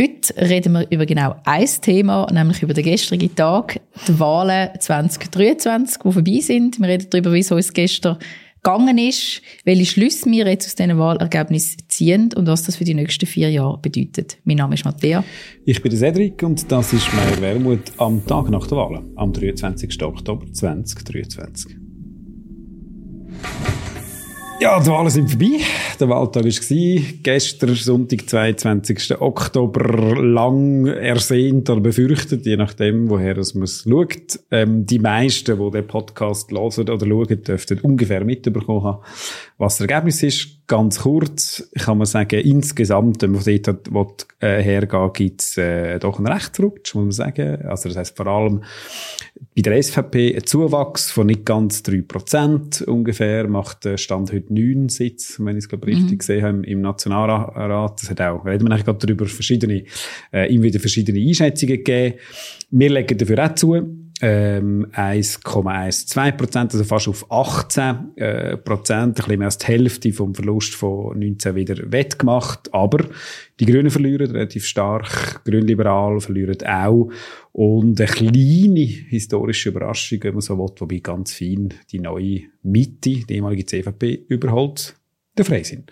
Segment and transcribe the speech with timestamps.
[0.00, 6.02] Heute reden wir über genau ein Thema, nämlich über den gestrigen Tag, die Wahlen 2023,
[6.02, 6.80] die vorbei sind.
[6.80, 8.16] Wir reden darüber, wie es uns gestern
[8.62, 12.94] gegangen ist, welche Schlüsse wir jetzt aus diesen Wahlergebnissen ziehen und was das für die
[12.94, 14.38] nächsten vier Jahre bedeutet.
[14.44, 15.22] Mein Name ist Matthäa.
[15.66, 20.02] Ich bin Cedric und das ist Meier Wermut am Tag nach der Wahl, am 23.
[20.02, 21.76] Oktober 2023.
[24.60, 25.60] Ja, die Wahlen sind vorbei.
[25.98, 29.18] Der Wahltag war gestern, Sonntag, 22.
[29.18, 34.38] Oktober, lang ersehnt oder befürchtet, je nachdem, woher man es schaut.
[34.50, 39.02] Ähm, die meisten, die den Podcast hören oder schauen, dürften ungefähr mitbekommen haben,
[39.60, 40.66] was das Ergebnis ist.
[40.66, 44.06] Ganz kurz kann man sagen, insgesamt, wenn man dort will,
[44.38, 47.66] äh, hergehen gibt es äh, doch einen Rechtsrutsch, muss man sagen.
[47.66, 48.62] Also das heisst vor allem
[49.54, 54.54] bei der SVP ein Zuwachs von nicht ganz drei Prozent ungefähr, macht der Stand heute
[54.54, 56.18] neun Sitz, wenn ich es glaube richtig mhm.
[56.18, 58.00] gesehen habe, im Nationalrat.
[58.00, 59.84] Das hat auch, reden wir eigentlich gerade darüber, verschiedene,
[60.32, 62.14] äh, immer wieder verschiedene Einschätzungen gegeben.
[62.70, 63.74] Wir legen dafür auch zu,
[64.20, 70.12] ähm, 1,12 Prozent, also fast auf 18 äh, Prozent, ein bisschen mehr als die Hälfte
[70.12, 72.72] vom Verlust von 19 wieder wettgemacht.
[72.72, 73.04] Aber
[73.58, 77.10] die Grünen verlieren relativ stark, Grünliberal verlieren auch.
[77.52, 83.24] Und eine kleine historische Überraschung, wenn man so will, wobei ganz fein die neue Mitte,
[83.26, 84.94] die ehemalige CVP, überholt
[85.36, 85.84] der Freisinn.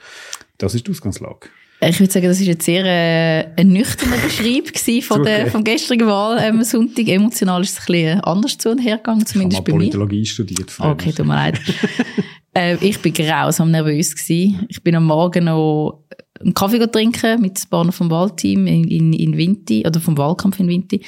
[0.59, 1.49] Das ist die Ausgangslage.
[1.81, 5.43] Ich würde sagen, das ist jetzt sehr äh, ein nüchterner Beschreib von okay.
[5.45, 7.07] der, vom gestrigen Wahl ähm, Sonntag.
[7.07, 9.79] Emotional ist es ein bisschen anders zu und her gegangen, zumindest bei mir.
[9.79, 10.75] Politologie studiert.
[10.79, 11.61] Okay, tut mir leid.
[12.55, 14.67] äh, ich bin grausam nervös gewesen.
[14.69, 16.05] Ich bin am Morgen noch
[16.41, 20.59] einen Kaffee trinken mit ein paar vom Wahlteam in, in, in Vinti, oder vom Wahlkampf
[20.59, 21.03] in Vinti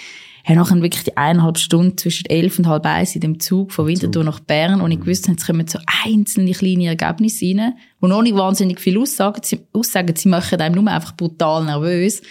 [0.51, 3.87] haben nachher wirklich die eineinhalb Stunden zwischen elf und halb eins in dem Zug von
[3.87, 8.23] Winterthur nach Bern und ich wusste, jetzt kommen so einzelne kleine Ergebnisse rein, die noch
[8.23, 9.43] nicht wahnsinnig viel aussagen.
[9.43, 12.23] Sie, aussagen, sie machen einem nur einfach brutal nervös.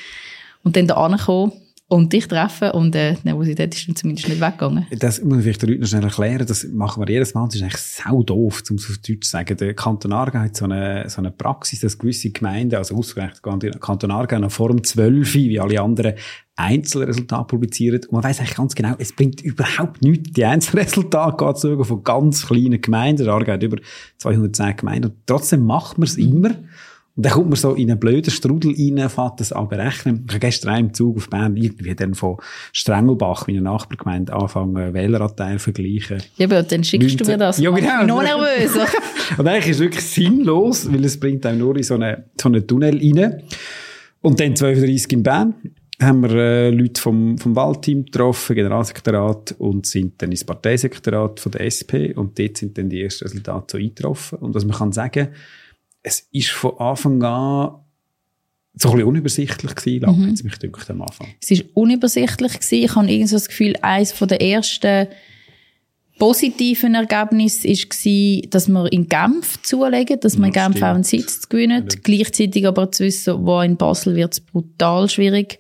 [0.64, 1.54] Und dann da ankommen
[1.90, 4.86] und dich treffen und äh, die Nervosität ist dann zumindest nicht weggegangen.
[4.92, 7.56] Das muss ich vielleicht den Leuten noch schnell erklären, das machen wir jedes Mal, das
[7.56, 9.58] ist eigentlich sau doof, um es auf Deutsch zu sagen.
[9.58, 13.42] Der Kanton Aargau hat so eine, so eine Praxis, dass gewisse Gemeinden, also ausgerechnet
[13.82, 16.14] Kanton Aargau noch vor dem 12, wie alle anderen,
[16.56, 18.02] Einzelresultate publizieren.
[18.04, 20.32] Und man weiß eigentlich ganz genau, es bringt überhaupt nichts.
[20.34, 23.24] Die Einzelresultate sogar von ganz kleinen Gemeinden.
[23.24, 23.78] Der Aargau hat über
[24.18, 25.12] 210 Gemeinden.
[25.12, 26.52] Und trotzdem macht man es immer.
[27.20, 30.24] Und dann kommt man so in einen blöden Strudel rein, fährt das an berechnen.
[30.26, 32.38] Ich habe gestern im Zug auf Bern irgendwie dann von
[32.72, 36.24] Strengelbach, eine Nachbargemeinde, anfangen, Wähleranteil vergleichen.
[36.38, 37.18] Ja, aber dann schickst 19.
[37.18, 37.60] du mir das.
[37.60, 38.06] Ja, genau.
[38.06, 38.88] Noch nervöser.
[39.38, 42.48] und eigentlich ist es wirklich sinnlos, weil es bringt einem nur in so einen, so
[42.48, 43.44] einen Tunnel rein.
[44.22, 45.56] Und dann 12.30 in Bern
[46.02, 51.52] haben wir äh, Leute vom, vom Wahlteam getroffen, Generalsekretariat, und sind dann ins Parteisekretariat von
[51.52, 52.16] der SP.
[52.16, 54.40] Und dort sind dann die ersten Resultate so eingetroffen.
[54.40, 55.28] Und was man kann sagen,
[56.10, 57.76] es ist von Anfang an
[58.74, 60.40] so ein bisschen unübersichtlich gewesen, lange mhm.
[60.44, 61.28] mich gedacht, am Anfang.
[61.42, 62.84] Es ist unübersichtlich gewesen.
[62.84, 65.08] Ich habe irgendwie so das Gefühl, eines von der ersten
[66.18, 71.48] positiven Ergebnisse war, dass wir in Genf zulegen, dass wir in Genf auch einen Sitz
[71.48, 71.88] gewinnen.
[72.04, 75.60] Gleichzeitig aber zu wissen, wo in Basel wird es brutal schwierig,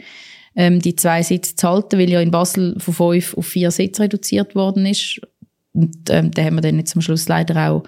[0.55, 4.03] ähm, die zwei Sitze zu halten, weil ja in Basel von fünf auf vier Sitze
[4.03, 5.21] reduziert worden ist.
[5.73, 7.83] Und ähm, da haben wir dann jetzt am Schluss leider auch,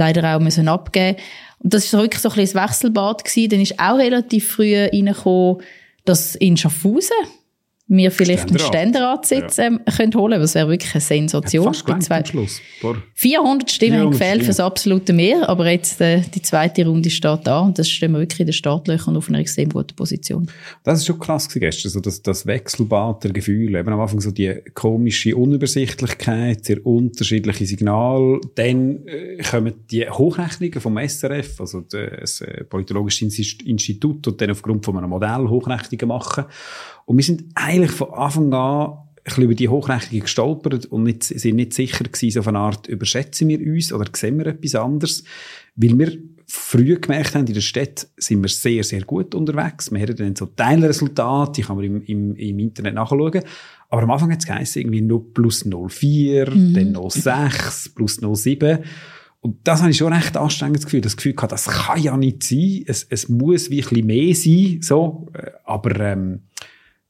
[0.00, 1.16] leider auch müssen abgeben
[1.62, 3.50] und das war wirklich so ein bisschen das Wechselbad gewesen.
[3.50, 5.62] Dann ist auch relativ früh reingekommen,
[6.04, 7.16] dass in Schaffhausen
[7.92, 8.72] wir vielleicht Ständerat.
[8.72, 9.64] einen Ständeratssitz ja.
[9.64, 11.64] ähm, können holen Das wäre wirklich eine Sensation.
[11.64, 12.60] Fast bei zwei, Schluss.
[13.14, 17.10] 400 Stimmen 400 haben gefehlt für das absolute Mehr, aber jetzt äh, die zweite Runde
[17.10, 20.46] steht da und das stehen wir wirklich in den Startlöchern auf einer extrem guten Position.
[20.84, 23.80] Das ist schon krass gestern, so das, das Wechselbad der Gefühle.
[23.80, 28.40] Eben am Anfang so die komische Unübersichtlichkeit, sehr unterschiedliche Signale.
[28.54, 34.84] Dann äh, kommen die Hochrechnungen vom SRF, also das äh, Politologische Institut, und dann aufgrund
[34.84, 36.44] von einem Modell Hochrechnungen machen.
[37.10, 41.56] Und wir sind eigentlich von Anfang an ein über die Hochrechnungen gestolpert und nicht, sind
[41.56, 45.24] nicht sicher gewesen, so einer Art, überschätzen wir uns oder sehen wir etwas anderes?
[45.76, 49.92] Weil wir früh gemerkt haben, in der Stadt sind wir sehr, sehr gut unterwegs.
[49.92, 53.42] Wir hatten dann so Teilresultate, die kann man im, im, im Internet nachschauen.
[53.88, 56.74] Aber am Anfang hat es geheißen, irgendwie nur plus 0,4, mhm.
[56.74, 58.80] dann noch 6, plus 0,7.
[59.40, 61.00] Und das habe ich schon recht anstrengendes Gefühl.
[61.00, 62.84] Das Gefühl gehabt, das kann ja nicht sein.
[62.86, 65.28] Es, es muss wie ein bisschen mehr sein, so.
[65.32, 66.40] Äh, aber, ähm,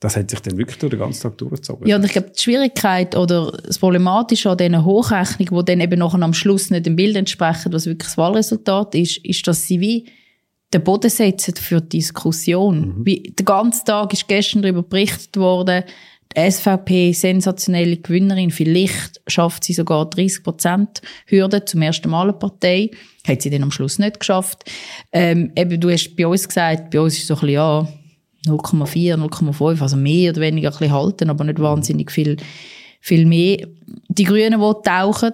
[0.00, 1.87] das hat sich dann wirklich durch den ganzen Tag durchgezogen.
[1.87, 5.99] Ja, und ich glaube, die Schwierigkeit oder das Problematische an diesen Hochrechnungen, die dann eben
[5.99, 9.81] nachher am Schluss nicht dem Bild entsprechen, was wirklich das Wahlresultat ist, ist, dass sie
[9.81, 10.08] wie
[10.73, 12.81] den Boden setzen für die Diskussion.
[12.81, 13.06] Mhm.
[13.06, 15.85] Wie, den ganzen Tag ist gestern darüber berichtet worden,
[16.35, 22.35] die SVP, sensationelle Gewinnerin, vielleicht schafft sie sogar 30 Prozent Hürde zum ersten Mal eine
[22.35, 22.91] Partei.
[23.26, 24.64] Hat sie dann am Schluss nicht geschafft.
[25.12, 27.88] Ähm, eben, du hast bei uns gesagt, bei uns ist so ein bisschen, ja,
[28.46, 32.37] 0,4, 0,5, also mehr oder weniger ein halten, aber nicht wahnsinnig viel,
[33.00, 33.66] viel mehr.
[34.08, 35.32] Die Grünen, die tauchen,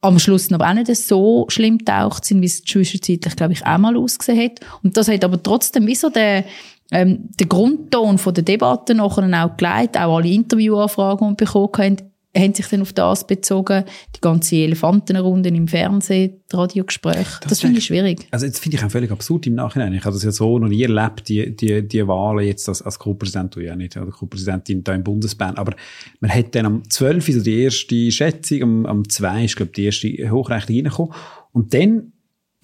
[0.00, 3.78] am Schluss aber auch nicht so schlimm taucht sind, wie es zwischenzeitlich, glaube ich, auch
[3.78, 4.60] mal ausgesehen hat.
[4.82, 6.44] Und das hat aber trotzdem wie so der,
[6.90, 11.72] ähm, der Grundton von der Debatte nachher auch geleitet, auch alle Interviewanfragen, die wir bekommen
[11.78, 13.84] haben, haben sich dann auf das bezogen,
[14.14, 17.40] die ganze Elefantenrunde im Fernsehen, die Radiogespräche.
[17.40, 18.26] Das, das finde ich schwierig.
[18.30, 19.92] Also jetzt finde ich auch völlig absurd im Nachhinein.
[19.92, 22.98] Ich habe das ja so noch nie erlebt, die, die, die Wahlen jetzt als, als
[22.98, 25.56] Co-Präsident, ja nicht, oder Co-Präsidentin da im Bundesbahn.
[25.56, 25.74] Aber
[26.20, 27.28] man hat dann am 12.
[27.28, 29.44] also die erste Schätzung, am, am 2.
[29.44, 31.14] ist, glaube die erste Hochrechnung reingekommen.
[31.52, 32.12] Und dann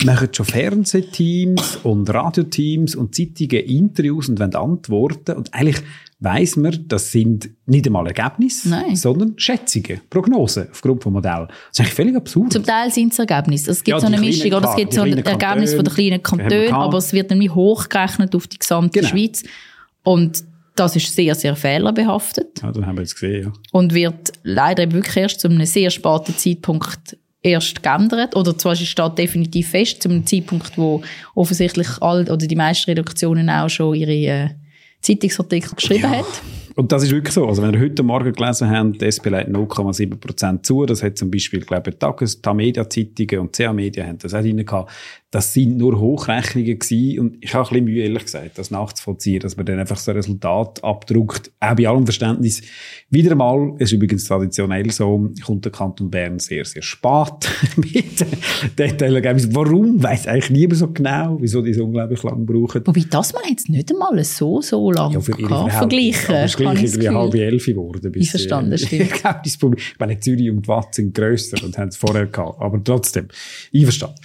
[0.04, 5.36] machen schon Fernsehteams und Radioteams und Zeitungen Interviews und wollen antworten.
[5.36, 5.82] Und eigentlich
[6.20, 8.94] weiss man, das sind nicht einmal Ergebnisse, Nein.
[8.94, 11.48] sondern Schätzungen, Prognosen aufgrund von Modellen.
[11.48, 12.52] Das ist eigentlich völlig absurd.
[12.52, 13.70] Zum Teil sind es Ergebnisse.
[13.70, 16.22] Es gibt ja, so eine Mischung, oder es gibt so ein Ergebnis von den kleinen
[16.22, 19.10] Kantonen, aber es wird nämlich hochgerechnet auf die gesamte genau.
[19.10, 19.42] Schweiz.
[20.02, 20.44] Und
[20.76, 22.62] das ist sehr, sehr fehlerbehaftet.
[22.62, 23.52] Ja, das haben wir jetzt gesehen, ja.
[23.72, 28.36] Und wird leider wirklich erst zu einem sehr späten Zeitpunkt erst geändert.
[28.36, 31.02] Oder zwar steht definitiv fest, zu einem Zeitpunkt, wo
[31.34, 34.48] offensichtlich all, oder die meisten Redaktionen auch schon ihre äh,
[35.00, 36.10] Zeitungsartikel geschrieben ja.
[36.10, 36.26] haben.
[36.76, 37.46] Und das ist wirklich so.
[37.46, 40.86] Also, wenn ihr heute Morgen gelesen habt, die SP leitet 0,7% zu.
[40.86, 44.90] Das hat zum Beispiel, glaube ich, Tages-, Tamedia-Zeitungen und CA-Media haben das auch drin gehabt.
[45.32, 47.20] Das sind nur Hochrechnungen gewesen.
[47.20, 50.10] Und ich habe ein bisschen Mühe, ehrlich gesagt, das nachzuvollziehen, dass man dann einfach so
[50.10, 51.52] ein Resultat abdruckt.
[51.60, 52.62] Auch bei allem Verständnis.
[53.10, 58.26] Wieder einmal, ist übrigens traditionell so, kommt der Kanton Bern sehr, sehr spät mit
[58.76, 59.54] Detailergebnissen.
[59.54, 60.02] Warum?
[60.02, 62.84] Weiss eigentlich niemand so genau, wieso die so unglaublich lang brauchen.
[62.84, 66.34] Wobei das man jetzt nicht einmal so, so lang ja, für kann vergleichen.
[66.34, 68.10] Ja, ist gleich irgendwie halb elf geworden.
[68.10, 69.12] Bis, Verstanden, äh, stimmt.
[69.46, 72.60] ich meine, Zürich und Watt sind grösser und haben es vorher gehabt.
[72.60, 73.28] Aber trotzdem,
[73.72, 74.18] einverstanden.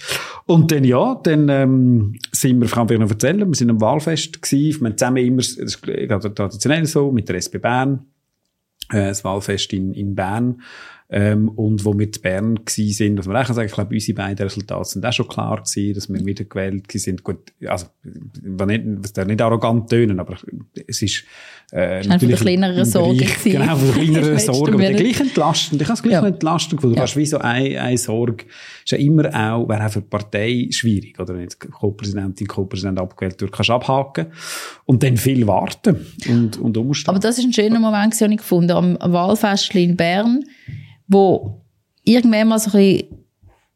[0.46, 4.40] Und dann, ja, dann ähm, sind wir, kann ich noch erzählen, wir sind am Wahlfest
[4.40, 8.06] gewesen, wir haben zusammen immer, das ist traditionell so, mit der SP Bern,
[8.90, 10.62] äh, das Wahlfest in, in Bern,
[11.08, 14.16] ähm, und wo wir in Bern gsi sind, was man auch sagen, ich glaube, unsere
[14.16, 17.22] beiden Resultate sind auch schon klar gewesen, dass wir wieder gewählt sind.
[17.22, 17.86] Gut, also,
[18.42, 20.36] nicht, was da nicht arrogant tönen, aber
[20.88, 21.22] es ist,
[21.72, 24.74] äh, ist natürlich von kleineren Sorgen Genau, von kleineren Sorgen.
[24.74, 25.80] Aber gleich entlastend.
[25.80, 26.26] Ich habe es gleich ja.
[26.26, 26.96] entlastend gefunden.
[26.96, 27.04] Du ja.
[27.04, 28.44] hast wie so eine, eine Sorge.
[28.84, 31.36] Ist ja immer auch, wäre auch für die Partei schwierig, oder?
[31.36, 34.26] Wenn Co-Präsidentin, Co-Präsident abgewählt wird, kannst du abhaken.
[34.86, 37.10] Und dann viel warten und, und umstehen.
[37.10, 40.42] Aber das ist ein schöner Moment, den ich gefunden am Wahlfest in Bern
[41.08, 41.62] wo
[42.04, 43.26] irgendwann mal so ein bisschen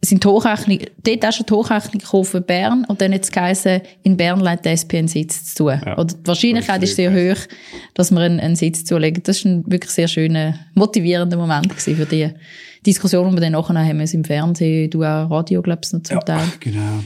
[0.02, 4.16] sind die Hochrechnung, dort auch schon die Hochrechnung für Bern und dann jetzt geheißen, in
[4.16, 5.68] Bern leitet die SP einen Sitz zu.
[5.68, 7.38] Ja, Oder die Wahrscheinlichkeit ist sehr hoch,
[7.94, 9.22] dass wir einen, einen Sitz zulegen.
[9.22, 12.30] Das war ein wirklich sehr schöner, motivierender Moment für die
[12.86, 16.16] Diskussion, die wir dann nachher haben im Fernsehen, du auch Radio, glaubst du, noch zum
[16.16, 16.48] ja, Teil.
[16.60, 17.00] genau.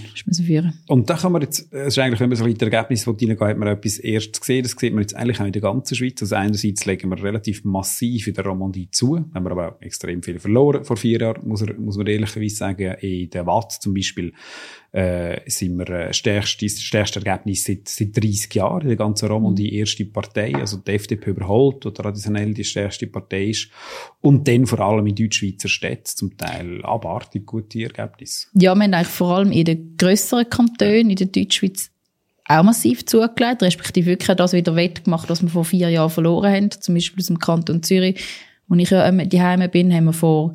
[0.44, 0.74] führen.
[0.86, 3.58] Und da kann man jetzt, es ist eigentlich, wenn man so ein Ergebnis reingeht, hat
[3.58, 6.22] man etwas erst gesehen, das sieht man jetzt eigentlich auch in der ganzen Schweiz.
[6.22, 10.22] Also einerseits legen wir relativ massiv in der Romandie zu, haben wir aber auch extrem
[10.22, 12.94] viel verloren vor vier Jahren, muss, er, muss man ehrlicherweise sagen.
[13.00, 14.32] In der Watt zum Beispiel
[14.94, 19.70] äh, sind wir äh, stärkstes, stärkste Ergebnis seit, seit 30 Jahren in der ganzen Romandie,
[19.70, 23.70] die erste Partei, also die FDP überholt, die traditionell die stärkste Partei ist.
[24.20, 28.46] Und dann vor allem in Deutschschweizer Städten zum Teil abartig gute Ergebnisse.
[28.54, 31.90] Ja, wir haben eigentlich vor allem in den grösseren Kantonen, in der Deutschschweiz,
[32.46, 36.70] auch massiv zugelegt, respektive wirklich das wieder wettgemacht, was wir vor vier Jahren verloren haben,
[36.70, 38.22] zum Beispiel aus dem Kanton Zürich.
[38.68, 40.52] Wo ich ja ähm, daheim bin, haben wir vor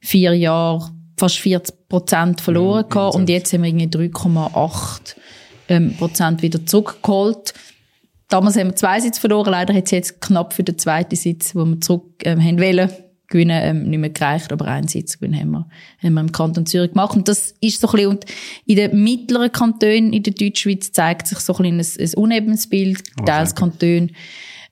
[0.00, 5.16] vier Jahren fast 40 Prozent verloren ja, gehabt und jetzt haben wir irgendwie 3,8
[5.68, 7.52] ähm, Prozent wieder zurückgeholt.
[8.28, 11.54] Damals haben wir zwei Sitze verloren, leider hat es jetzt knapp für den zweiten Sitz,
[11.54, 12.88] wo wir zurück ähm, haben wollen,
[13.26, 15.68] gewinnen, ähm, nicht mehr gereicht, aber einen Sitz gewinnen haben wir,
[16.02, 17.16] haben wir im Kanton Zürich gemacht.
[17.16, 18.24] Und das ist so ein bisschen, und
[18.66, 22.68] in den mittleren Kantonen in der Deutschschweiz zeigt sich so ein, bisschen ein, ein unebenes
[22.68, 24.08] Bild, teils Kantone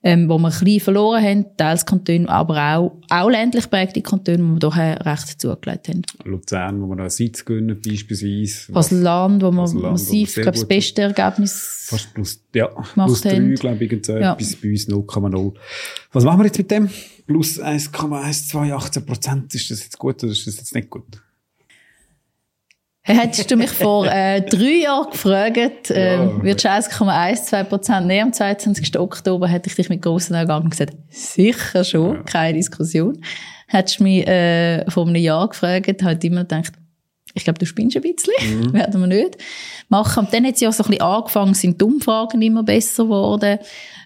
[0.01, 4.39] ähm, wo wir ein bisschen verloren haben, teils Kantone, aber auch, auch ländlich prägte Kantone,
[4.39, 6.03] wo wir doch recht zugelegt haben.
[6.23, 8.71] Luzern, wo wir einen Sitz gewinnen, beispielsweise.
[8.71, 13.83] Basel-Land, wo wir massiv, ich glaube, das beste Ergebnis Fast plus, ja, plus drei, glaube
[13.83, 14.35] ich, so ja.
[14.35, 15.53] bis bei uns 0,0.
[16.11, 16.89] Was machen wir jetzt mit dem?
[17.25, 21.21] Plus 1,128 Prozent, ist das jetzt gut oder ist das jetzt nicht gut?
[23.09, 28.99] Hättest du mich vor äh, drei Jahren gefragt, äh, ja, 1,12 Prozent nehmen am 22.
[28.99, 32.23] Oktober, hätte ich dich mit grossen Augen gesagt, sicher schon, ja.
[32.23, 33.19] keine Diskussion.
[33.67, 36.73] Hättest du mich äh, vor einem Jahr gefragt, hätte ich immer gedacht,
[37.33, 38.73] ich glaube, du spinnst ein bisschen, mhm.
[38.73, 39.37] werden wir nicht
[39.87, 40.25] machen.
[40.25, 43.59] Und dann hat es ja so ein bisschen angefangen, sind die Umfragen immer besser geworden.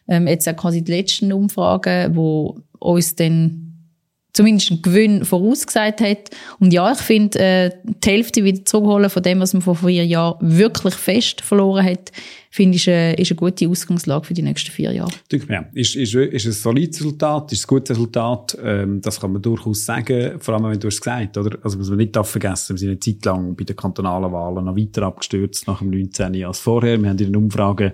[0.07, 3.62] Ähm, jetzt auch quasi die letzten Umfragen, wo uns dann
[4.33, 6.31] zumindest einen Gewinn vorausgesagt hat.
[6.59, 10.05] Und ja, ich finde, äh, die Hälfte wieder zurückholen von dem, was man vor vier
[10.05, 12.11] Jahren wirklich fest verloren hat,
[12.49, 15.11] finde ich, äh, ist eine gute Ausgangslage für die nächsten vier Jahre.
[15.31, 19.33] Denke mir, ist, ist, ist ein solides Resultat, ist ein gutes Resultat, ähm, das kann
[19.33, 21.57] man durchaus sagen, vor allem, wenn du es gesagt oder?
[21.63, 24.75] Also, muss man nicht vergessen, wir sind eine Zeit lang bei den kantonalen Wahlen noch
[24.75, 26.43] weiter abgestürzt nach dem 19.
[26.43, 26.99] als vorher.
[26.99, 27.93] Wir haben in den Umfragen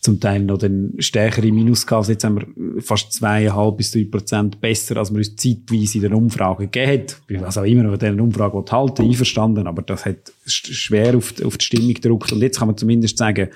[0.00, 2.00] zum Teil noch den stärkere Minus gehabt.
[2.00, 6.02] Also jetzt haben wir fast zweieinhalb bis drei Prozent besser, als wir uns zeitweise in
[6.02, 7.06] den Umfragen gegeben
[7.38, 7.44] hat.
[7.44, 11.58] Also immer noch an diesen Umfragen halten, einverstanden, aber das hat schwer auf die, auf
[11.58, 12.32] die Stimmung gedrückt.
[12.32, 13.48] Und jetzt kann man zumindest sagen,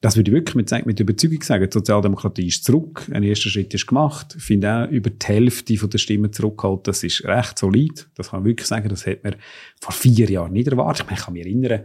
[0.00, 1.66] das würde ich wirklich mit, mit Überzeugung sagen.
[1.68, 3.06] Die Sozialdemokratie ist zurück.
[3.12, 4.34] Ein erster Schritt ist gemacht.
[4.38, 6.88] Ich finde auch über die Hälfte der Stimmen zurückgeholt.
[6.88, 8.08] Das ist recht solid.
[8.14, 8.88] Das kann man wirklich sagen.
[8.88, 9.36] Das hätte man
[9.78, 11.06] vor vier Jahren nicht erwartet.
[11.10, 11.80] Ich kann mich erinnern,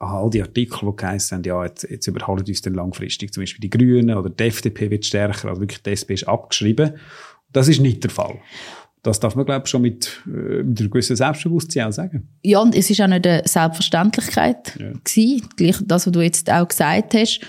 [0.00, 3.60] all die Artikel, die geheißen haben, ja, jetzt, jetzt überholen uns dann langfristig zum Beispiel
[3.60, 6.94] die Grünen oder die FDP wird stärker, also wirklich die SP ist abgeschrieben.
[7.52, 8.38] Das ist nicht der Fall.
[9.02, 12.28] Das darf man, glaube ich, schon mit, äh, mit einem gewissen Selbstbewusstsein auch sagen.
[12.42, 14.92] Ja, und es ist auch nicht eine Selbstverständlichkeit ja.
[14.92, 17.40] gewesen, gleich das, was du jetzt auch gesagt hast.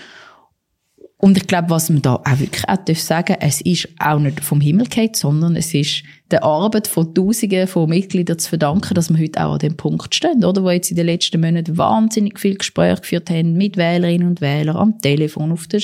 [1.24, 4.40] Und ich glaube, was man da auch wirklich auch sagen darf, es ist auch nicht
[4.40, 6.02] vom Himmel gefallen, sondern es ist
[6.32, 10.12] der Arbeit von Tausenden von Mitgliedern zu verdanken, dass wir heute auch an dem Punkt
[10.16, 10.64] stehen, oder?
[10.64, 14.74] Wo jetzt in den letzten Monaten wahnsinnig viel Gespräche geführt haben mit Wählerinnen und Wählern
[14.74, 15.80] am Telefon, auf der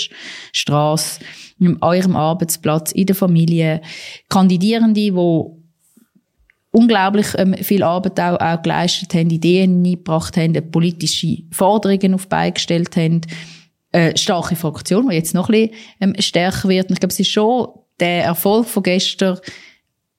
[0.52, 1.20] Straße,
[1.60, 3.80] an eurem Arbeitsplatz, in der Familie.
[4.28, 5.12] Kandidierende, die
[6.72, 12.96] unglaublich ähm, viel Arbeit auch, auch geleistet haben, Ideen eingebracht haben, politische Forderungen auf beigestellt
[12.96, 13.20] haben,
[13.98, 16.88] äh, starke Fraktion, die jetzt noch ein bisschen ähm, stärker wird.
[16.88, 19.38] Und ich glaube, es ist schon der Erfolg von gestern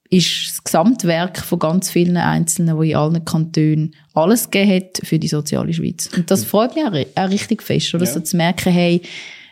[0.10, 5.20] ist das Gesamtwerk von ganz vielen Einzelnen, die in allen Kantonen alles gegeben hat für
[5.20, 6.10] die soziale Schweiz.
[6.16, 8.06] Und das freut mich auch, auch richtig fest, oder?
[8.06, 8.12] Ja.
[8.12, 9.02] So zu merken, hey,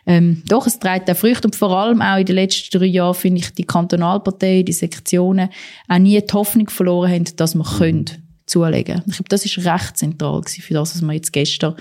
[0.07, 3.13] ähm, doch, es trägt auch Früchte und vor allem auch in den letzten drei Jahren
[3.13, 5.49] finde ich die Kantonalparteien, die Sektionen
[5.87, 7.77] auch nie die Hoffnung verloren haben, dass man mhm.
[7.77, 8.05] können
[8.45, 9.03] zulegen.
[9.05, 11.75] Ich glaube, das ist recht zentral für das, was wir jetzt gestern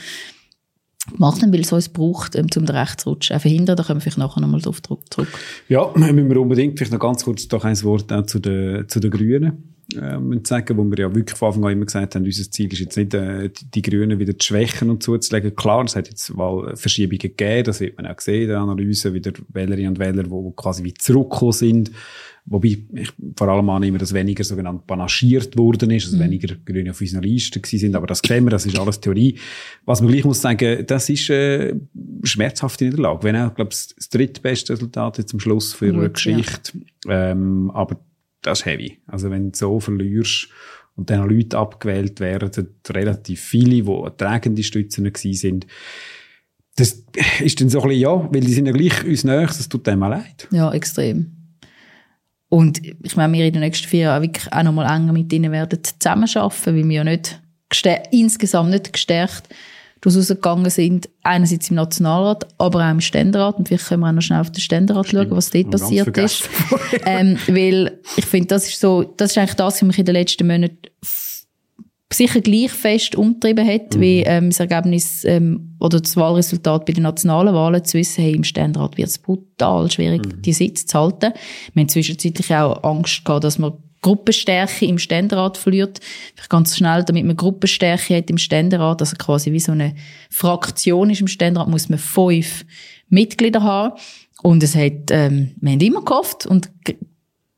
[1.13, 3.77] gemacht haben, weil es uns braucht, um zum Rechtsrutsch zu verhindern.
[3.77, 5.29] Da kommen wir vielleicht nachher nochmal drauf zurück.
[5.69, 9.01] Ja, müssen wir unbedingt vielleicht noch ganz kurz doch ein Wort auch zu den, zu
[9.01, 12.51] den Grünen äh, sagen, wo wir ja wirklich von Anfang an immer gesagt haben, unser
[12.51, 15.55] Ziel ist jetzt nicht, äh, die Grünen wieder zu schwächen und zuzulegen.
[15.55, 19.33] Klar, es hat jetzt Wahlverschiebungen gegeben, das wird man auch sehen in der Analyse, wieder
[19.53, 21.91] Wählerinnen und Wähler, die quasi wie zurückgekommen sind.
[22.49, 26.21] Wobei ich vor allem annehme, dass weniger sogenannt panaschiert worden ist, also mhm.
[26.23, 29.37] weniger Grüne auf unseren Listen gewesen sind, aber das sehen wir, das ist alles Theorie.
[29.85, 31.75] Was man gleich muss sagen, das ist äh,
[32.23, 33.25] schmerzhaft in der Lage.
[33.25, 36.79] Wenn auch, glaube ich, das drittbeste Resultat jetzt am Schluss für eine Geschichte.
[37.05, 37.33] Ja.
[37.33, 37.99] Ähm, aber
[38.47, 38.99] das ist heavy.
[39.07, 40.49] Also wenn du so verlierst
[40.95, 45.67] und dann Leute abgewählt werden, relativ viele, die tragende Stützen gewesen sind,
[46.77, 47.05] das
[47.41, 49.87] ist dann so ein bisschen, ja, weil die sind ja gleich uns näher, das tut
[49.87, 50.47] dem auch leid.
[50.53, 51.33] Ja, extrem.
[52.49, 55.51] Und ich meine, wir in den nächsten vier Jahren wirklich auch nochmal enger mit ihnen
[55.53, 57.41] werden zusammenarbeiten, weil wir ja nicht
[58.13, 59.49] insgesamt nicht gestärkt
[60.01, 61.09] daraus rausgegangen sind.
[61.23, 63.57] Einerseits im Nationalrat, aber auch im Ständerat.
[63.57, 65.29] Und vielleicht können wir auch noch schnell auf den Ständerat Stimmt.
[65.29, 66.49] schauen, was dort passiert ist.
[67.07, 70.15] ähm, weil ich finde, das ist so, das ist eigentlich das, was mich in den
[70.15, 70.79] letzten Monaten
[72.13, 74.01] sicher gleich fest umtrieben hat, mhm.
[74.01, 78.35] wie ähm, das Ergebnis ähm, oder das Wahlresultat bei den nationalen Wahlen zu wissen, hey,
[78.35, 80.43] im Ständerat wird es brutal schwierig, mhm.
[80.43, 81.33] die Sitze zu halten.
[81.75, 83.73] Wir haben zwischenzeitlich auch Angst gehabt, dass man
[84.07, 85.99] Gruppenstärke im Ständerat verliert.
[86.37, 89.97] Vielleicht ganz schnell, damit man Gruppenstärke hat im Ständerat, also quasi wie so eine
[90.31, 92.65] Fraktion ist im Ständerat, muss man fünf
[93.09, 93.99] Mitglieder haben.
[94.43, 96.71] Und es hat, ähm, wir haben immer gehofft und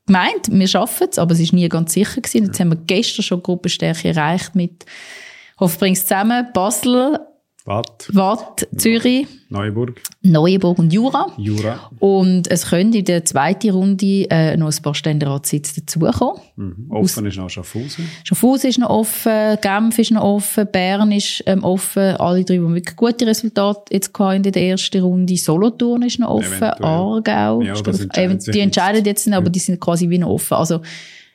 [0.07, 2.47] gemeint, wir schaffen es, aber es ist nie ganz sicher gewesen.
[2.47, 4.87] Jetzt haben wir gestern schon Gruppenstärke erreicht mit
[5.61, 7.19] Hoffbrings zusammen, Basel,
[7.69, 8.09] Watt.
[8.15, 9.27] Watt, Zürich.
[9.51, 10.01] Neuburg.
[10.23, 11.27] Neuburg und Jura.
[11.37, 11.91] Jura.
[11.99, 16.41] Und es können in der zweiten Runde äh, noch ein paar Ständeratssitze dazukommen.
[16.57, 16.87] Mhm.
[16.89, 18.09] Offen Aus ist noch Schaffhausen.
[18.25, 22.17] Schaffhausen ist noch offen, Genf ist noch offen, Bern ist ähm, offen.
[22.17, 25.37] Alle drei, die wirklich gute Resultate jetzt in der ersten Runde.
[25.37, 26.85] Solothurn ist noch offen, Eventuell.
[26.87, 27.61] Aargau.
[27.61, 30.55] Ja, das glaub, die entscheiden jetzt nicht, aber die sind quasi wie noch offen.
[30.55, 30.81] Also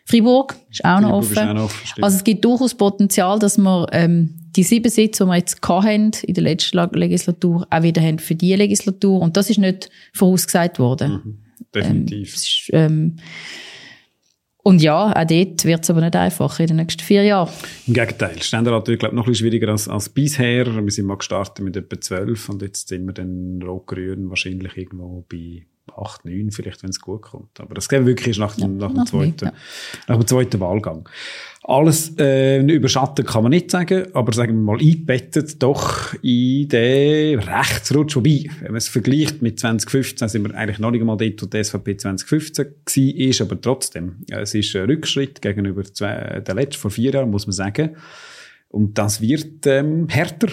[0.06, 1.38] Fribourg ist auch Fribourg noch offen.
[1.38, 5.30] Auch noch offen also es gibt durchaus Potenzial, dass man ähm, die sieben Sitze, die
[5.30, 9.22] wir jetzt hatten in der letzten Legislatur, auch wieder haben für diese Legislatur.
[9.22, 11.12] Und das ist nicht vorausgesagt worden.
[11.12, 11.38] Mhm,
[11.74, 12.30] definitiv.
[12.30, 13.16] Ähm, ist, ähm,
[14.66, 17.52] und ja, auch dort wird es aber nicht einfach in den nächsten vier Jahren.
[17.86, 18.42] Im Gegenteil.
[18.42, 20.66] Ständerat wird, glaube ich, noch ein bisschen schwieriger als, als bisher.
[20.66, 25.26] Wir sind mal gestartet mit etwa zwölf und jetzt sind wir dann rot-grün wahrscheinlich irgendwo
[25.30, 27.60] bei 8, 9 vielleicht, wenn es gut kommt.
[27.60, 29.54] Aber das geht wirklich nach dem, ja, nach dem, zweiten, ja.
[30.08, 31.10] nach dem zweiten Wahlgang.
[31.66, 37.40] Alles äh, überschattet kann man nicht sagen, aber sagen wir mal eingebettet doch in den
[37.40, 38.16] Rechtsrutsch.
[38.16, 41.46] Wobei, wenn man es vergleicht mit 2015, sind wir eigentlich noch nicht einmal dort, wo
[41.46, 46.92] die SVP 2015 war, aber trotzdem, es ist ein Rückschritt gegenüber zwei, der letzten, vor
[46.92, 47.96] vier Jahren, muss man sagen.
[48.70, 50.48] Und das wird ähm, härter.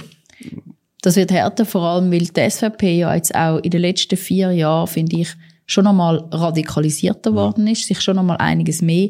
[1.02, 4.50] Das wird härter, vor allem, weil die SVP ja jetzt auch in den letzten vier
[4.52, 5.34] Jahren, finde ich,
[5.66, 9.08] schon nochmal radikalisierter worden ist, sich schon nochmal einiges mehr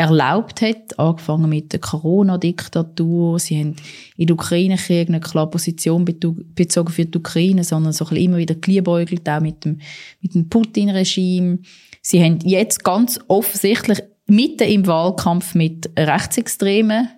[0.00, 3.38] erlaubt hat, angefangen mit der Corona-Diktatur.
[3.38, 3.76] Sie haben
[4.16, 8.38] in der Ukraine-Krieg eine klare Position bezogen für die Ukraine, sondern so ein bisschen immer
[8.38, 9.78] wieder geliebäugelt, auch mit dem,
[10.22, 11.58] mit dem Putin-Regime.
[12.00, 17.08] Sie haben jetzt ganz offensichtlich mitten im Wahlkampf mit Rechtsextremen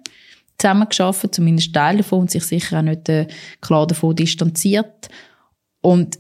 [0.63, 3.27] zusammengearbeitet, zumindest Teil davon, und sich sicher auch nicht äh,
[3.61, 5.09] klar davon distanziert.
[5.81, 6.19] Und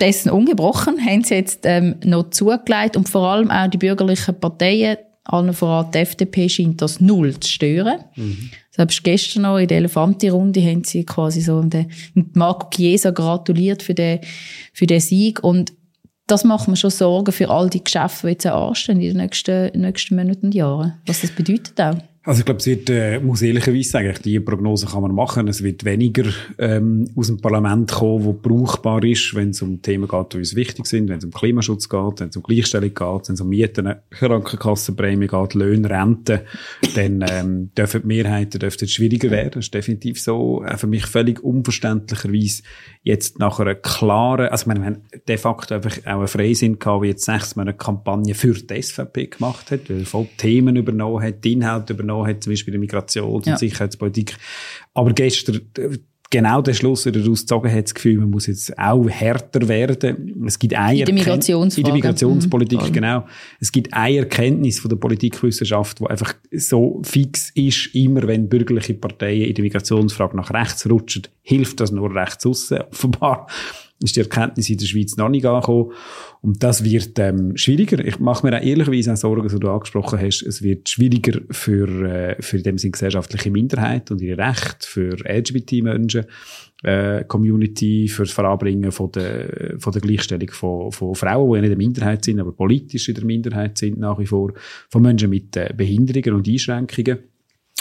[0.00, 4.96] dessen ungebrochen haben sie jetzt ähm, noch zugelegt und vor allem auch die bürgerlichen Parteien,
[5.24, 8.00] allen voran die FDP, scheint das null zu stören.
[8.16, 8.50] Mhm.
[8.70, 11.90] Selbst gestern noch in der Elefanti-Runde haben sie quasi so den,
[12.34, 14.20] Marco Chiesa gratuliert für den,
[14.72, 15.72] für den Sieg und
[16.26, 19.78] das macht mir schon Sorgen für all die Geschäfte, die jetzt anstehen in den nächsten,
[19.78, 20.94] nächsten Monaten und Jahren.
[21.06, 21.96] Was das bedeutet auch.
[22.22, 25.48] Also ich glaube, es wird, äh, muss ehrlicherweise sagen, die Prognose kann man machen.
[25.48, 30.06] Es wird weniger ähm, aus dem Parlament kommen, wo brauchbar ist, wenn es um Themen
[30.06, 33.28] geht, die uns wichtig sind, wenn es um Klimaschutz geht, wenn es um Gleichstellung geht,
[33.28, 36.40] wenn es um Mieten, Krankenkassenprämie geht, Löhne, Renten,
[36.94, 39.52] dann ähm, dürfen die Mehrheiten dürften schwieriger werden.
[39.54, 40.62] Das ist definitiv so.
[40.62, 42.64] Äh, für mich völlig unverständlicherweise
[43.02, 46.78] jetzt nach einer klaren, also ich meine, wir haben de facto einfach auch einen Freisinn
[46.78, 50.76] gehabt, wie jetzt sechs Mal eine Kampagne für die SVP gemacht hat, weil voll Themen
[50.76, 53.52] übernommen hat, Inhalte übernommen hat, zum Beispiel die Migrations- ja.
[53.52, 54.36] und Sicherheitspolitik.
[54.94, 55.60] Aber gestern,
[56.30, 60.44] genau den Schluss daraus gezogen hat, das Gefühl, man muss jetzt auch härter werden.
[60.46, 61.80] Es gibt eine in der Migrationsfrage.
[61.80, 62.92] In der Migrationspolitik, mhm.
[62.92, 63.26] genau.
[63.58, 68.94] Es gibt eine Erkenntnis von der Politikwissenschaft, die einfach so fix ist, immer wenn bürgerliche
[68.94, 73.48] Parteien in der Migrationsfrage nach rechts rutschen, hilft das nur rechts aussen, offenbar
[74.02, 75.92] ist die Erkenntnis in der Schweiz noch nicht angekommen.
[76.40, 78.02] Und das wird ähm, schwieriger.
[78.04, 81.88] Ich mache mir auch ehrlicherweise auch Sorgen, so du angesprochen hast, es wird schwieriger für,
[82.04, 86.24] äh, für dem Sinn gesellschaftliche Minderheit und ihre Rechte, für LGBT-Menschen,
[86.82, 91.60] äh, Community, für das Voranbringen von der, von der Gleichstellung von, von Frauen, die ja
[91.60, 94.54] nicht eine Minderheit sind, aber politisch in der Minderheit sind nach wie vor,
[94.88, 97.18] von Menschen mit äh, Behinderungen und Einschränkungen.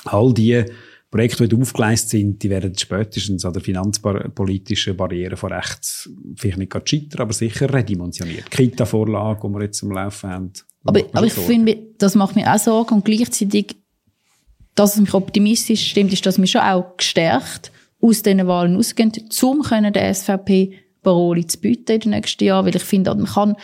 [0.05, 0.63] All die
[1.12, 6.72] Projekte, die aufgeleistet sind, die werden spätestens an der finanzpolitischen Barriere von rechts vielleicht nicht
[6.72, 8.52] gerade scheitern, aber sicher redimensioniert.
[8.52, 10.54] Kita-Vorlage, die wir jetzt am Laufen haben.
[10.84, 13.76] Aber, aber ich finde, das macht mir auch Sorgen und gleichzeitig,
[14.76, 19.12] dass es mich optimistisch stimmt, ist, dass wir schon auch gestärkt aus diesen Wahlen ausgehen,
[19.41, 23.56] um der SVP Paroli zu bieten in den nächsten Jahren, weil ich finde, man kann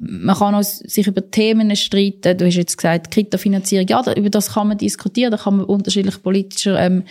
[0.00, 2.38] man kann auch sich über Themen streiten.
[2.38, 3.86] Du hast jetzt gesagt, Kita-Finanzierung.
[3.86, 5.30] Ja, über das kann man diskutieren.
[5.30, 7.04] Da kann man unterschiedlich politischer ähm,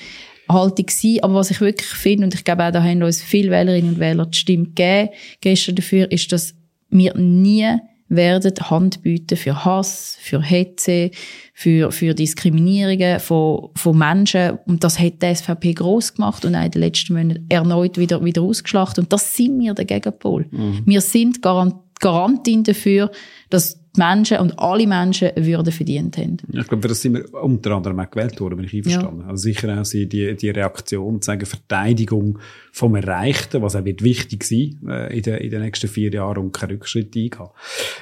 [0.49, 1.19] Haltung sein.
[1.21, 3.99] Aber was ich wirklich finde, und ich glaube auch, da haben uns viele Wählerinnen und
[3.99, 5.09] Wähler die Stimme gegeben,
[5.41, 6.55] gestern dafür, ist, dass
[6.89, 7.77] wir nie
[8.11, 11.11] werden Hand bieten für Hass, für Hetze,
[11.53, 14.57] für, für Diskriminierungen von, von Menschen.
[14.65, 18.25] Und das hat die SVP gross gemacht und auch in den letzten Monaten erneut wieder,
[18.25, 19.03] wieder ausgeschlachtet.
[19.03, 20.47] Und das sind wir der Gegenpol.
[20.49, 20.81] Mhm.
[20.87, 23.11] Wir sind garantiert Garantin dafür,
[23.49, 26.37] dass die Menschen und alle Menschen Würde verdient haben.
[26.51, 29.21] Ich glaube, das sind wir unter anderem auch gewählt worden, wenn ich einverstanden.
[29.21, 29.27] Ja.
[29.27, 32.39] Also sicher auch die, die Reaktion, sagen, Verteidigung
[32.71, 36.45] vom Erreichten, was auch wird wichtig sein äh, in, den, in den nächsten vier Jahren
[36.45, 37.47] und keinen Rückschritt eingehen.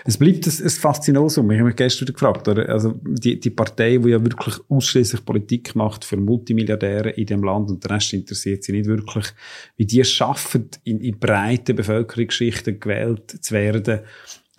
[0.06, 1.50] Es bleibt ein, ein Faszinosum.
[1.52, 2.67] Ich habe mich gestern gefragt, oder?
[2.69, 7.69] also die, die Partei, die ja wirklich ausschließlich Politik macht für Multimilliardäre in dem Land
[7.69, 9.26] und der Rest interessiert sie nicht wirklich,
[9.78, 14.02] wie die es schaffen, in, in breiten Bevölkerungsschichten gewählt zu werden,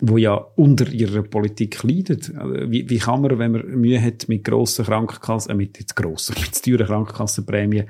[0.01, 2.33] wo ja unter ihrer Politik leidet.
[2.35, 5.95] Also, wie, wie kann man, wenn man Mühe hat mit grossen Krankenkassen, äh, mit jetzt
[5.95, 7.87] grossen, mit teuren Krankenkassenprämien,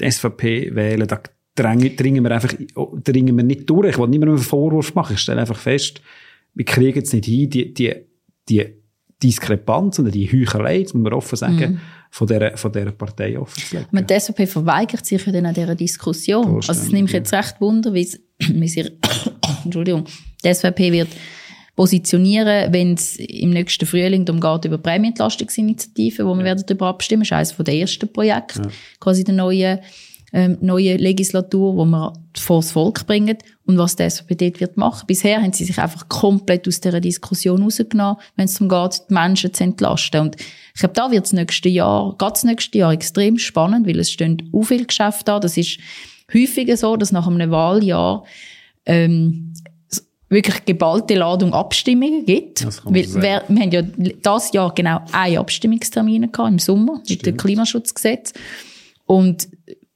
[0.00, 1.20] die SVP wählen, da
[1.54, 2.54] dringen, dringen wir einfach,
[3.04, 3.90] dringen wir nicht durch.
[3.90, 5.14] Ich will niemandem einen Vorwurf machen.
[5.14, 6.00] Ich stelle einfach fest,
[6.54, 7.94] wir kriegen es nicht hin, die, die,
[8.48, 8.66] die
[9.22, 11.80] Diskrepanz und die Heuchelei, muss man offen sagen, mm.
[12.10, 13.88] von dieser, von dieser Partei offenzulegen.
[13.92, 16.56] Aber die SVP verweigert sich ja dann an dieser Diskussion.
[16.56, 18.90] Also es nimmt mich jetzt recht Wunder, wie, wie sie,
[19.64, 20.04] Entschuldigung,
[20.42, 21.08] die SVP wird
[21.80, 27.22] positionieren, wenn es im nächsten Frühling darum geht, über Prämientlastungsinitiativen, wo wir werden darüber abstimmen.
[27.22, 28.68] Das ist eines der ersten Projekte, ja.
[29.00, 29.78] quasi der neuen,
[30.34, 35.06] ähm, neuen Legislatur, wo wir vor das Volk bringen und was die SVP wird machen.
[35.06, 39.14] Bisher haben sie sich einfach komplett aus dieser Diskussion rausgenommen, wenn es darum geht, die
[39.14, 40.20] Menschen zu entlasten.
[40.20, 43.98] Und ich glaube, da wird das nächste Jahr, geht das nächste Jahr extrem spannend, weil
[43.98, 45.40] es stehen auch viele Geschäfte da.
[45.40, 45.78] Das ist
[46.30, 48.24] häufiger so, dass nach einem Wahljahr
[48.84, 49.54] ähm,
[50.30, 52.64] wirklich geballte Ladung Abstimmungen gibt.
[52.64, 53.82] Weil, so wir, haben ja
[54.22, 58.32] das Jahr genau einen Abstimmungstermin gehabt, im Sommer, mit dem Klimaschutzgesetz.
[59.06, 59.48] Und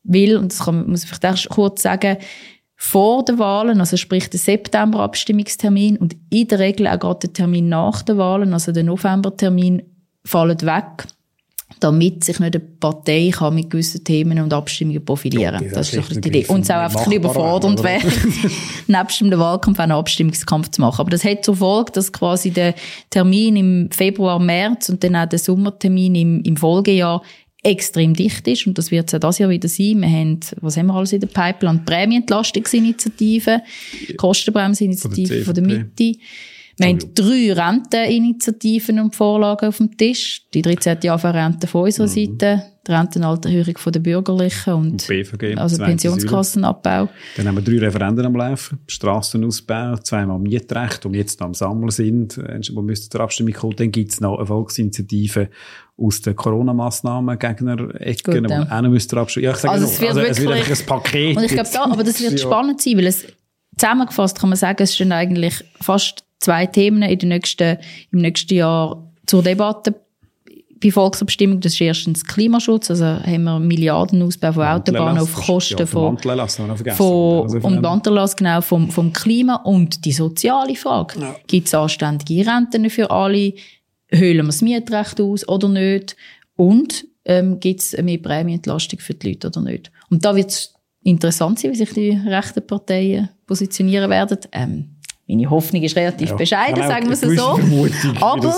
[0.03, 2.19] will, und das kann, man, muss ich vielleicht auch kurz sagen,
[2.77, 7.69] vor den Wahlen, also sprich der September-Abstimmungstermin und in der Regel auch gerade der Termin
[7.69, 9.83] nach den Wahlen, also der November-Termin,
[10.25, 11.07] fallen weg
[11.81, 15.71] damit sich nicht eine Partei kann mit gewissen Themen und Abstimmungen profilieren kann.
[15.73, 16.47] das, das ist die Idee.
[16.47, 18.07] Und es auch einfach ein überfordernd wäre,
[18.87, 21.01] nebst dem Wahlkampf einen Abstimmungskampf zu machen.
[21.01, 22.75] Aber das hat zur Folge, dass quasi der
[23.11, 27.23] Termin im Februar, März und dann auch der Sommertermin im, im Folgejahr
[27.63, 28.67] extrem dicht ist.
[28.67, 30.01] Und das wird es auch dieses Jahr wieder sein.
[30.01, 31.81] Wir haben, was haben wir alles in der Pipeline?
[31.85, 33.63] Prämienentlastungsinitiative,
[34.17, 36.19] Kostenbremsinitiative von der Mitte.
[36.77, 40.43] Wir haben drei Renteninitiativen und Vorlagen auf dem Tisch.
[40.53, 40.99] Die 13.
[40.99, 42.11] Rente von unserer mhm.
[42.11, 47.09] Seite, die Rentenalterhöhung von der Bürgerlichen und, und BVG, also Pensionskassenabbau.
[47.37, 48.81] Dann haben wir drei Referenden am Laufen.
[48.89, 52.39] Strassenausbau, zweimal Mietrecht, und jetzt am Sammeln sind,
[52.73, 53.77] wo müsste zur Abstimmung kommen.
[53.77, 55.51] Dann gibt es noch eine Volksinitiative
[55.97, 58.67] aus den Corona-Massnahmen Gegner-Ecken, Gut, ja.
[58.69, 59.45] auch noch müsste abstimmen.
[59.45, 61.37] Ja, ich sage also, es wird, also, es wird ein Paket.
[61.37, 63.25] Und ich glaube, da, aber das wird spannend sein, weil es
[63.79, 67.79] zusammengefasst kann man sagen, es stehen eigentlich fast zwei Themen in den nächsten,
[68.13, 69.95] im nächsten Jahr zur Debatte
[70.83, 71.61] bei Volksabstimmung.
[71.61, 77.43] Das ist erstens Klimaschutz, also haben wir Milliardenausbau von Autobahnen auf Kosten ja, von, von,
[77.43, 81.21] also und Wanderlass, genau, vom, vom Klima und die soziale Frage.
[81.21, 81.37] Ja.
[81.47, 83.55] Gibt es anständige Renten für alle?
[84.11, 86.17] Höhlen wir das Mietrecht aus oder nicht?
[86.57, 89.91] Und ähm, gibt es mehr Prämienentlastung für die Leute oder nicht?
[90.11, 94.39] Und da wird es interessant sein, wie sich die rechten Parteien positionieren werden.
[94.53, 94.94] Ähm,
[95.29, 97.59] meine Hoffnung ist relativ ja, bescheiden, sagen wir es so.
[98.21, 98.55] Aber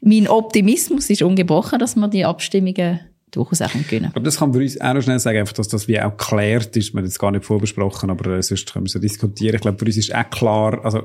[0.00, 4.58] mein Optimismus ist ungebrochen, dass wir die Abstimmungen durchaus auch gewinnen Aber das kann für
[4.58, 6.92] uns auch noch schnell sagen, einfach, dass das wie auch geklärt ist.
[6.92, 9.54] Wir haben jetzt gar nicht vorbesprochen, aber äh, sonst können wir so diskutieren.
[9.54, 11.02] Ich glaube, für uns ist auch klar, also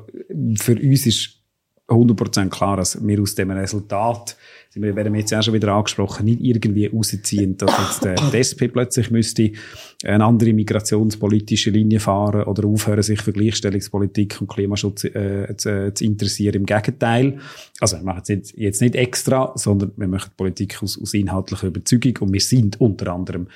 [0.58, 1.42] für uns ist
[1.88, 4.38] 100% klar, dass wir aus dem Resultat
[4.76, 8.68] wir werden jetzt auch schon wieder angesprochen, nicht irgendwie rausziehen, dass jetzt äh, die SP
[8.68, 9.52] plötzlich müsste
[10.04, 16.04] eine andere migrationspolitische Linie fahren oder aufhören, sich für Gleichstellungspolitik und Klimaschutz äh, zu, zu,
[16.04, 16.56] interessieren.
[16.56, 17.40] Im Gegenteil.
[17.80, 21.68] Also wir machen es jetzt, jetzt nicht extra, sondern wir machen Politik aus, aus inhaltlicher
[21.68, 23.48] Überzeugung und wir sind unter anderem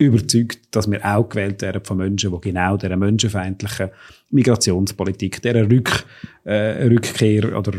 [0.00, 3.90] überzeugt, dass wir auch gewählt werden von Menschen, die genau dieser menschenfeindlichen
[4.30, 6.04] Migrationspolitik, dieser Rück,
[6.44, 7.72] äh, Rückkehr oder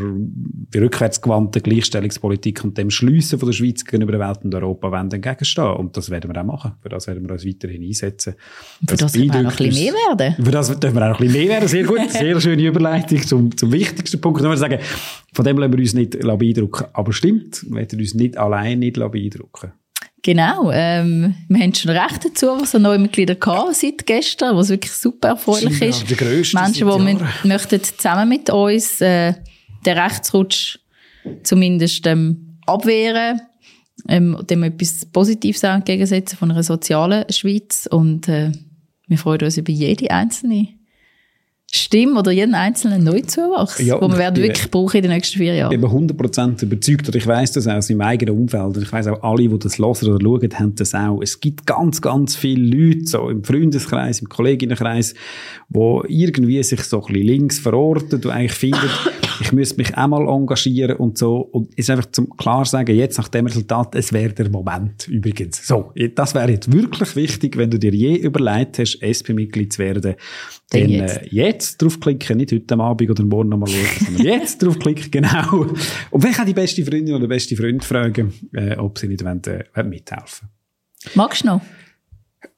[0.74, 5.74] rückwärtsgewandten Gleichstellungspolitik und dem Schliessen von der Schweiz gegenüber der Welt und Europa wollen entgegenstehen.
[5.74, 6.72] Und das werden wir auch machen.
[6.80, 8.34] Für das werden wir uns weiterhin einsetzen.
[8.80, 10.44] Für das, das dürfen wir auch noch ein bisschen mehr werden.
[10.44, 11.68] Für das dürfen wir auch noch ein bisschen mehr werden.
[11.68, 12.00] Sehr gut.
[12.10, 14.42] Sehr schöne Überleitung zum, zum wichtigsten Punkt.
[14.42, 14.78] Würde sagen,
[15.32, 16.84] von dem lassen wir uns nicht beeindrucken.
[16.92, 19.72] Aber stimmt, wir werden uns nicht allein nicht beeindrucken.
[20.24, 24.92] Genau, ähm, wir haben schon recht dazu, was neue Mitglieder hatten seit gestern, was wirklich
[24.92, 26.54] super erfreulich ja, ist.
[26.54, 26.86] Menschen,
[27.42, 29.34] die möchten zusammen mit uns äh,
[29.84, 30.78] den Rechtsrutsch
[31.42, 33.42] zumindest ähm, abwehren,
[34.08, 38.52] ähm, dem etwas Positives entgegensetzen von einer sozialen Schweiz und äh,
[39.08, 40.68] wir freuen uns über jede einzelne
[41.74, 45.54] Stimme oder jeden einzelnen Neuzuwachs, ja, wo wir werden wirklich brauchen in den nächsten vier
[45.54, 45.72] Jahren.
[45.72, 48.92] Ich bin 100% überzeugt, und ich weiß das auch aus meinem eigenen Umfeld, und ich
[48.92, 51.22] weiß auch alle, die das hören oder schauen, haben das auch.
[51.22, 55.14] Es gibt ganz, ganz viele Leute, so im Freundeskreis, im Kolleginnenkreis,
[55.70, 58.90] wo irgendwie sich so ein bisschen links verorten und eigentlich finden,
[59.40, 61.36] ich müsste mich auch mal engagieren und so.
[61.36, 65.66] Und ist einfach zum klar sagen, jetzt nach dem Resultat, es wäre der Moment übrigens.
[65.66, 70.14] So, das wäre jetzt wirklich wichtig, wenn du dir je überlegt hast, SP-Mitglied zu werden,
[70.70, 71.22] dann jetzt.
[71.22, 75.66] Äh, jetzt draufklicken, nicht heute Abend oder morgen nochmal schauen, sondern jetzt draufklicken, genau.
[76.10, 79.42] Und vielleicht auch die beste Freundin oder beste Freund fragen, äh, ob sie nicht wollen,
[79.44, 80.48] äh, mithelfen
[81.14, 81.60] Magst du noch?